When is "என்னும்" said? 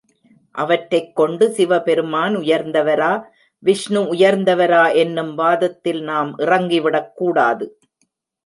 4.95-5.35